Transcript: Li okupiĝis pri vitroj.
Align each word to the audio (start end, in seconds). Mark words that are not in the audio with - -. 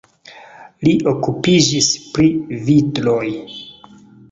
Li 0.87 0.93
okupiĝis 1.11 1.91
pri 2.15 2.31
vitroj. 2.71 3.29